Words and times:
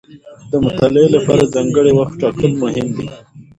د 0.51 0.51
مطالعې 0.65 1.07
لپاره 1.15 1.51
ځانګړی 1.53 1.91
وخت 1.99 2.15
ټاکل 2.21 2.51
مهم 2.63 2.87
دي. 2.97 3.07